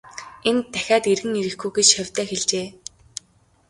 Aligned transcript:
Энд 0.49 0.65
дахиад 0.73 1.03
эргэн 1.13 1.33
ирэхгүй 1.41 1.71
гэж 1.77 1.87
шавьдаа 1.93 2.25
хэлжээ. 2.27 2.67